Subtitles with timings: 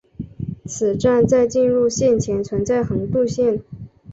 [0.65, 3.61] 此站在进入线前存在横渡线。